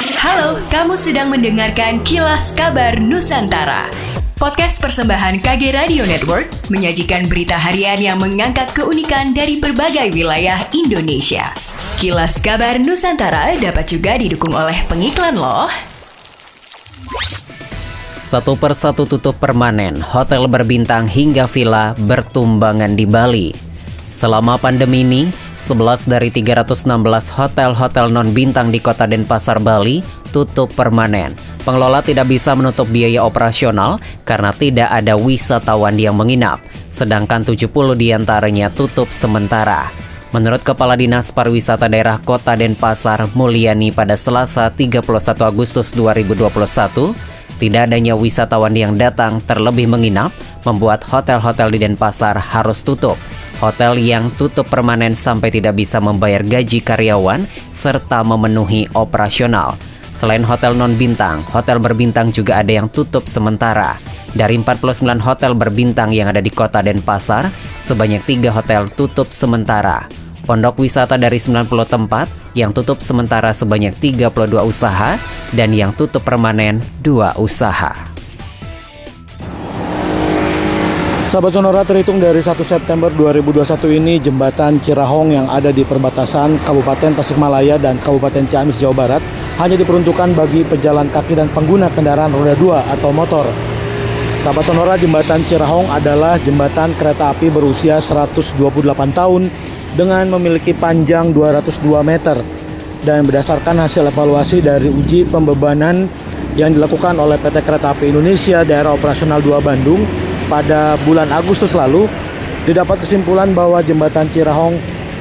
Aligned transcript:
Halo, 0.00 0.56
kamu 0.72 0.96
sedang 0.96 1.28
mendengarkan 1.28 2.00
Kilas 2.00 2.56
Kabar 2.56 2.96
Nusantara. 2.96 3.92
Podcast 4.32 4.80
persembahan 4.80 5.44
KG 5.44 5.76
Radio 5.76 6.08
Network 6.08 6.48
menyajikan 6.72 7.28
berita 7.28 7.60
harian 7.60 8.00
yang 8.00 8.16
mengangkat 8.16 8.72
keunikan 8.72 9.36
dari 9.36 9.60
berbagai 9.60 10.08
wilayah 10.16 10.56
Indonesia. 10.72 11.52
Kilas 12.00 12.40
Kabar 12.40 12.80
Nusantara 12.80 13.52
dapat 13.60 13.92
juga 13.92 14.16
didukung 14.16 14.56
oleh 14.56 14.80
pengiklan 14.88 15.36
loh. 15.36 15.68
Satu 18.24 18.56
persatu 18.56 19.04
tutup 19.04 19.36
permanen, 19.36 20.00
hotel 20.00 20.48
berbintang 20.48 21.12
hingga 21.12 21.44
villa 21.44 21.92
bertumbangan 22.00 22.96
di 22.96 23.04
Bali. 23.04 23.52
Selama 24.08 24.56
pandemi 24.56 25.04
ini, 25.04 25.28
11 25.60 26.08
dari 26.08 26.32
316 26.32 26.88
hotel-hotel 27.36 28.08
non-bintang 28.08 28.72
di 28.72 28.80
kota 28.80 29.04
Denpasar, 29.04 29.60
Bali 29.60 30.00
tutup 30.32 30.72
permanen. 30.72 31.36
Pengelola 31.62 32.00
tidak 32.00 32.32
bisa 32.32 32.56
menutup 32.56 32.88
biaya 32.88 33.20
operasional 33.20 34.00
karena 34.24 34.50
tidak 34.56 34.88
ada 34.88 35.14
wisatawan 35.20 36.00
yang 36.00 36.16
menginap, 36.16 36.64
sedangkan 36.88 37.44
70 37.44 37.68
di 37.94 38.16
antaranya 38.16 38.72
tutup 38.72 39.12
sementara. 39.12 39.92
Menurut 40.30 40.62
Kepala 40.62 40.94
Dinas 40.94 41.34
Pariwisata 41.34 41.90
Daerah 41.90 42.22
Kota 42.22 42.54
Denpasar, 42.54 43.34
Mulyani 43.34 43.90
pada 43.90 44.14
Selasa 44.14 44.70
31 44.70 45.02
Agustus 45.42 45.90
2021, 45.92 47.12
tidak 47.60 47.82
adanya 47.90 48.14
wisatawan 48.16 48.72
yang 48.72 48.96
datang 48.96 49.42
terlebih 49.44 49.90
menginap 49.90 50.32
membuat 50.64 51.04
hotel-hotel 51.04 51.68
di 51.74 51.78
Denpasar 51.82 52.38
harus 52.38 52.80
tutup. 52.80 53.18
Hotel 53.60 54.00
yang 54.00 54.32
tutup 54.40 54.72
permanen 54.72 55.12
sampai 55.12 55.52
tidak 55.52 55.76
bisa 55.76 56.00
membayar 56.00 56.40
gaji 56.40 56.80
karyawan 56.80 57.44
serta 57.68 58.24
memenuhi 58.24 58.88
operasional. 58.96 59.76
Selain 60.16 60.40
hotel 60.40 60.72
non-bintang, 60.72 61.44
hotel 61.52 61.76
berbintang 61.76 62.32
juga 62.32 62.64
ada 62.64 62.72
yang 62.72 62.88
tutup 62.88 63.28
sementara. 63.28 64.00
Dari 64.32 64.56
49 64.56 65.20
hotel 65.20 65.52
berbintang 65.52 66.08
yang 66.08 66.32
ada 66.32 66.40
di 66.40 66.48
kota 66.48 66.80
Denpasar, 66.80 67.52
sebanyak 67.84 68.24
3 68.24 68.48
hotel 68.48 68.88
tutup 68.96 69.28
sementara. 69.28 70.08
Pondok 70.48 70.80
wisata 70.80 71.20
dari 71.20 71.36
90 71.36 71.68
tempat 71.84 72.26
yang 72.56 72.72
tutup 72.72 73.04
sementara 73.04 73.52
sebanyak 73.52 73.92
32 74.00 74.64
usaha 74.64 75.20
dan 75.52 75.70
yang 75.76 75.92
tutup 75.92 76.24
permanen 76.24 76.80
2 77.04 77.36
usaha. 77.36 78.09
Sahabat 81.30 81.54
Sonora 81.54 81.86
terhitung 81.86 82.18
dari 82.18 82.42
1 82.42 82.58
September 82.66 83.06
2021 83.06 83.62
ini 84.02 84.18
jembatan 84.18 84.82
Cirahong 84.82 85.30
yang 85.30 85.46
ada 85.46 85.70
di 85.70 85.86
perbatasan 85.86 86.58
Kabupaten 86.66 87.14
Tasikmalaya 87.14 87.78
dan 87.78 88.02
Kabupaten 88.02 88.50
Ciamis 88.50 88.82
Jawa 88.82 89.06
Barat 89.06 89.22
hanya 89.62 89.78
diperuntukkan 89.78 90.34
bagi 90.34 90.66
pejalan 90.66 91.06
kaki 91.06 91.38
dan 91.38 91.46
pengguna 91.54 91.86
kendaraan 91.94 92.34
roda 92.34 92.58
2 92.58 92.82
atau 92.98 93.14
motor. 93.14 93.46
Sahabat 94.42 94.66
Sonora, 94.66 94.98
jembatan 94.98 95.46
Cirahong 95.46 95.86
adalah 95.94 96.34
jembatan 96.42 96.98
kereta 96.98 97.30
api 97.30 97.46
berusia 97.46 98.02
128 98.02 98.58
tahun 99.14 99.46
dengan 99.94 100.34
memiliki 100.34 100.74
panjang 100.74 101.30
202 101.30 101.94
meter 102.02 102.42
dan 103.06 103.22
berdasarkan 103.22 103.78
hasil 103.78 104.02
evaluasi 104.02 104.66
dari 104.66 104.90
uji 104.90 105.30
pembebanan 105.30 106.10
yang 106.58 106.74
dilakukan 106.74 107.14
oleh 107.22 107.38
PT 107.38 107.62
Kereta 107.62 107.94
Api 107.94 108.10
Indonesia 108.10 108.66
Daerah 108.66 108.98
Operasional 108.98 109.38
2 109.38 109.62
Bandung 109.62 110.02
pada 110.50 110.98
bulan 111.06 111.30
Agustus 111.30 111.72
lalu 111.78 112.10
didapat 112.66 112.98
kesimpulan 113.06 113.54
bahwa 113.54 113.78
jembatan 113.80 114.26
Cirahong 114.26 114.74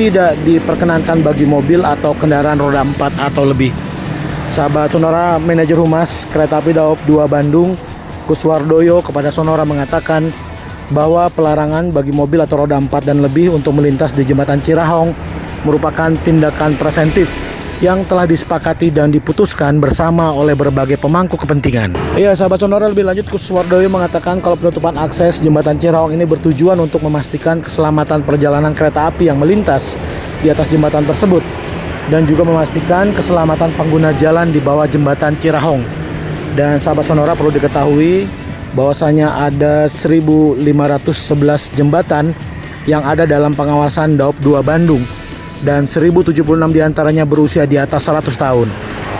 tidak 0.00 0.32
diperkenankan 0.48 1.20
bagi 1.20 1.44
mobil 1.44 1.84
atau 1.84 2.16
kendaraan 2.16 2.56
roda 2.56 2.80
4 2.80 3.28
atau 3.28 3.44
lebih. 3.44 3.68
Sahabat 4.48 4.90
Sonora, 4.90 5.36
manajer 5.36 5.78
humas 5.78 6.24
Kereta 6.32 6.58
Api 6.58 6.72
Daop 6.72 6.98
2 7.04 7.28
Bandung, 7.28 7.76
Kuswardoyo 8.24 9.04
kepada 9.04 9.28
Sonora 9.28 9.62
mengatakan 9.68 10.32
bahwa 10.90 11.30
pelarangan 11.30 11.92
bagi 11.94 12.10
mobil 12.10 12.40
atau 12.42 12.66
roda 12.66 12.80
4 12.80 12.90
dan 13.04 13.22
lebih 13.22 13.54
untuk 13.54 13.76
melintas 13.78 14.16
di 14.16 14.26
jembatan 14.26 14.58
Cirahong 14.58 15.14
merupakan 15.62 16.10
tindakan 16.24 16.74
preventif 16.80 17.28
yang 17.80 18.04
telah 18.04 18.28
disepakati 18.28 18.92
dan 18.92 19.08
diputuskan 19.08 19.80
bersama 19.80 20.36
oleh 20.36 20.52
berbagai 20.52 21.00
pemangku 21.00 21.40
kepentingan. 21.40 21.96
Iya, 22.12 22.36
sahabat 22.36 22.60
sonora 22.60 22.92
lebih 22.92 23.08
lanjut 23.08 23.24
Kuswardoyo 23.32 23.88
mengatakan 23.88 24.36
kalau 24.44 24.60
penutupan 24.60 25.00
akses 25.00 25.40
jembatan 25.40 25.80
Cirahong 25.80 26.12
ini 26.12 26.28
bertujuan 26.28 26.76
untuk 26.76 27.00
memastikan 27.00 27.64
keselamatan 27.64 28.20
perjalanan 28.20 28.76
kereta 28.76 29.08
api 29.08 29.32
yang 29.32 29.40
melintas 29.40 29.96
di 30.44 30.52
atas 30.52 30.68
jembatan 30.68 31.08
tersebut 31.08 31.40
dan 32.12 32.28
juga 32.28 32.44
memastikan 32.44 33.16
keselamatan 33.16 33.72
pengguna 33.72 34.12
jalan 34.12 34.52
di 34.52 34.60
bawah 34.60 34.84
jembatan 34.84 35.32
Cirahong. 35.40 35.80
Dan 36.52 36.76
sahabat 36.76 37.08
sonora 37.08 37.32
perlu 37.32 37.48
diketahui 37.48 38.28
bahwasanya 38.76 39.40
ada 39.40 39.88
1511 39.88 40.60
jembatan 41.72 42.36
yang 42.84 43.00
ada 43.08 43.24
dalam 43.24 43.56
pengawasan 43.56 44.20
Daop 44.20 44.36
2 44.44 44.60
Bandung 44.60 45.00
dan 45.60 45.84
1076 45.84 46.40
di 46.72 46.80
antaranya 46.80 47.24
berusia 47.28 47.68
di 47.68 47.76
atas 47.76 48.08
100 48.08 48.32
tahun. 48.32 48.68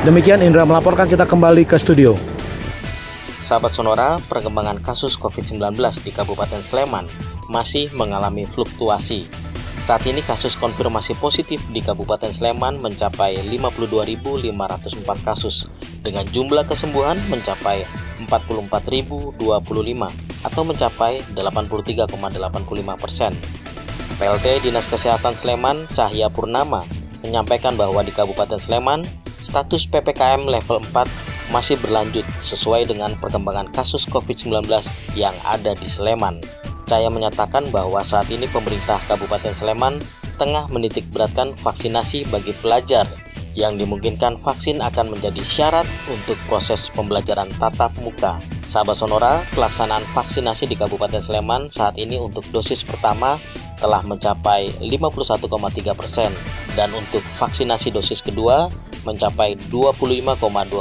Demikian 0.05 0.41
Indra 0.41 0.65
melaporkan 0.65 1.05
kita 1.05 1.29
kembali 1.29 1.69
ke 1.69 1.77
studio. 1.77 2.17
Sahabat 3.41 3.73
Sonora, 3.73 4.21
perkembangan 4.29 4.85
kasus 4.85 5.17
COVID-19 5.17 5.73
di 6.05 6.13
Kabupaten 6.13 6.61
Sleman 6.61 7.09
masih 7.49 7.89
mengalami 7.97 8.45
fluktuasi. 8.45 9.25
Saat 9.81 10.05
ini 10.05 10.21
kasus 10.21 10.61
konfirmasi 10.61 11.17
positif 11.17 11.57
di 11.73 11.81
Kabupaten 11.81 12.29
Sleman 12.29 12.85
mencapai 12.85 13.41
52.504 13.49 14.45
kasus 15.25 15.73
dengan 16.05 16.29
jumlah 16.29 16.69
kesembuhan 16.69 17.17
mencapai 17.33 17.89
44.025 18.29 19.41
atau 20.45 20.63
mencapai 20.65 21.25
83,85 21.33 22.13
persen. 23.01 23.33
PLT 24.21 24.69
Dinas 24.69 24.85
Kesehatan 24.85 25.33
Sleman 25.33 25.89
Cahya 25.97 26.29
Purnama 26.29 26.85
menyampaikan 27.25 27.73
bahwa 27.73 28.05
di 28.05 28.13
Kabupaten 28.13 28.61
Sleman 28.61 29.01
status 29.41 29.89
PPKM 29.89 30.45
level 30.45 30.85
4 30.93 31.09
masih 31.49 31.81
berlanjut 31.81 32.29
sesuai 32.45 32.85
dengan 32.85 33.17
perkembangan 33.17 33.73
kasus 33.73 34.05
COVID-19 34.13 34.69
yang 35.17 35.33
ada 35.41 35.73
di 35.73 35.89
Sleman. 35.89 36.37
Cahya 36.85 37.09
menyatakan 37.09 37.73
bahwa 37.73 38.05
saat 38.05 38.29
ini 38.29 38.45
pemerintah 38.45 39.01
Kabupaten 39.09 39.57
Sleman 39.57 39.97
tengah 40.37 40.69
menitik 40.69 41.09
beratkan 41.09 41.57
vaksinasi 41.57 42.29
bagi 42.29 42.53
pelajar 42.61 43.09
yang 43.57 43.81
dimungkinkan 43.81 44.37
vaksin 44.45 44.85
akan 44.85 45.17
menjadi 45.17 45.41
syarat 45.41 45.89
untuk 46.13 46.37
proses 46.45 46.93
pembelajaran 46.93 47.49
tatap 47.57 47.91
muka. 48.05 48.37
Sahabat 48.63 49.01
Sonora, 49.01 49.43
pelaksanaan 49.57 50.05
vaksinasi 50.13 50.69
di 50.69 50.77
Kabupaten 50.77 51.25
Sleman 51.25 51.73
saat 51.73 51.97
ini 51.97 52.21
untuk 52.21 52.45
dosis 52.53 52.85
pertama 52.85 53.41
telah 53.81 54.05
mencapai 54.05 54.71
51,3 54.79 55.97
persen 55.97 56.31
dan 56.77 56.93
untuk 56.93 57.25
vaksinasi 57.25 57.91
dosis 57.91 58.21
kedua 58.21 58.69
mencapai 59.09 59.57
25,2 59.73 60.37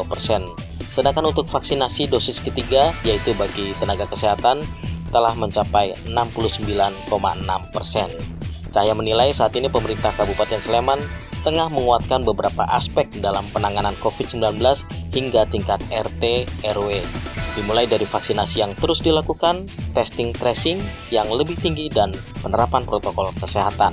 persen. 0.06 0.44
Sedangkan 0.92 1.32
untuk 1.32 1.48
vaksinasi 1.48 2.12
dosis 2.12 2.44
ketiga 2.44 2.92
yaitu 3.08 3.32
bagi 3.40 3.72
tenaga 3.80 4.04
kesehatan 4.06 4.62
telah 5.10 5.34
mencapai 5.34 5.96
69,6 6.12 7.10
persen. 7.74 8.10
Cahaya 8.70 8.94
menilai 8.94 9.34
saat 9.34 9.56
ini 9.58 9.66
pemerintah 9.66 10.14
Kabupaten 10.14 10.62
Sleman 10.62 11.02
tengah 11.42 11.72
menguatkan 11.72 12.22
beberapa 12.22 12.68
aspek 12.70 13.08
dalam 13.24 13.48
penanganan 13.56 13.96
COVID-19 14.04 14.60
hingga 15.16 15.48
tingkat 15.50 15.80
RT 15.90 16.46
RW 16.68 17.02
dimulai 17.60 17.84
dari 17.84 18.08
vaksinasi 18.08 18.64
yang 18.64 18.72
terus 18.80 19.04
dilakukan, 19.04 19.68
testing 19.92 20.32
tracing 20.32 20.80
yang 21.12 21.28
lebih 21.28 21.60
tinggi 21.60 21.92
dan 21.92 22.16
penerapan 22.40 22.88
protokol 22.88 23.36
kesehatan. 23.36 23.92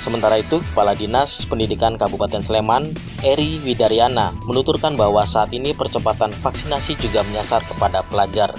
Sementara 0.00 0.36
itu, 0.36 0.60
Kepala 0.72 0.92
Dinas 0.92 1.48
Pendidikan 1.48 1.96
Kabupaten 1.96 2.44
Sleman, 2.44 2.92
Eri 3.24 3.60
Widaryana, 3.64 4.36
menuturkan 4.44 4.96
bahwa 5.00 5.24
saat 5.24 5.52
ini 5.56 5.72
percepatan 5.72 6.28
vaksinasi 6.28 6.96
juga 7.00 7.24
menyasar 7.24 7.64
kepada 7.64 8.04
pelajar. 8.08 8.52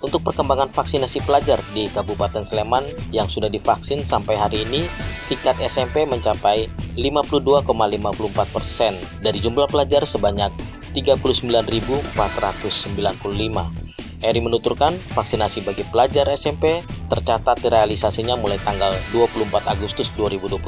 Untuk 0.00 0.22
perkembangan 0.24 0.72
vaksinasi 0.72 1.26
pelajar 1.28 1.60
di 1.76 1.90
Kabupaten 1.92 2.46
Sleman 2.46 2.86
yang 3.12 3.28
sudah 3.28 3.52
divaksin 3.52 4.00
sampai 4.00 4.38
hari 4.38 4.64
ini, 4.64 4.88
tingkat 5.28 5.60
SMP 5.60 6.08
mencapai 6.08 6.72
52,54 6.96 8.54
persen 8.54 8.96
dari 9.20 9.42
jumlah 9.42 9.68
pelajar 9.68 10.08
sebanyak 10.08 10.54
39.495. 10.98 13.88
Eri 14.18 14.42
menuturkan 14.42 14.90
vaksinasi 15.14 15.62
bagi 15.62 15.86
pelajar 15.94 16.26
SMP 16.34 16.82
tercatat 17.06 17.62
realisasinya 17.62 18.34
mulai 18.34 18.58
tanggal 18.66 18.90
24 19.14 19.70
Agustus 19.70 20.10
2021 20.18 20.58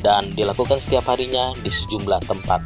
dan 0.00 0.32
dilakukan 0.32 0.80
setiap 0.80 1.12
harinya 1.12 1.52
di 1.60 1.68
sejumlah 1.68 2.24
tempat. 2.24 2.64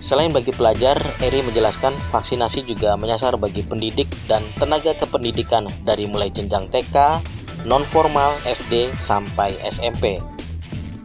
Selain 0.00 0.32
bagi 0.32 0.50
pelajar, 0.50 0.96
Eri 1.20 1.44
menjelaskan 1.44 1.92
vaksinasi 2.10 2.66
juga 2.66 2.96
menyasar 2.96 3.36
bagi 3.36 3.62
pendidik 3.62 4.08
dan 4.26 4.42
tenaga 4.56 4.96
kependidikan 4.96 5.68
dari 5.84 6.08
mulai 6.08 6.32
jenjang 6.32 6.66
TK, 6.72 7.20
non-formal, 7.68 8.32
SD, 8.48 8.96
sampai 8.96 9.52
SMP. 9.60 10.16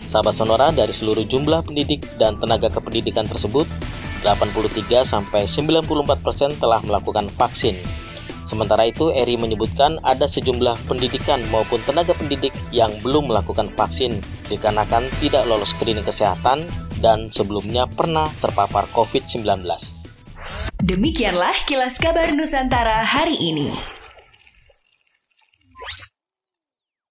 Sahabat 0.07 0.37
Sonora 0.37 0.71
dari 0.71 0.95
seluruh 0.95 1.27
jumlah 1.27 1.67
pendidik 1.67 2.07
dan 2.15 2.39
tenaga 2.39 2.71
kependidikan 2.71 3.27
tersebut, 3.27 3.67
83 4.25 5.05
sampai 5.05 5.45
94% 5.45 5.85
persen 6.25 6.49
telah 6.57 6.81
melakukan 6.81 7.29
vaksin. 7.37 7.77
Sementara 8.45 8.85
itu, 8.85 9.09
Eri 9.09 9.37
menyebutkan 9.37 9.97
ada 10.05 10.29
sejumlah 10.29 10.85
pendidikan 10.85 11.41
maupun 11.49 11.81
tenaga 11.85 12.13
pendidik 12.13 12.53
yang 12.69 12.89
belum 13.01 13.29
melakukan 13.29 13.69
vaksin 13.73 14.21
dikarenakan 14.49 15.09
tidak 15.21 15.45
lolos 15.49 15.73
screening 15.73 16.05
kesehatan 16.05 16.65
dan 17.01 17.25
sebelumnya 17.29 17.89
pernah 17.89 18.29
terpapar 18.41 18.85
COVID-19. 18.93 19.65
Demikianlah 20.85 21.53
kilas 21.65 21.97
kabar 21.97 22.29
Nusantara 22.37 23.01
hari 23.01 23.33
ini. 23.33 23.94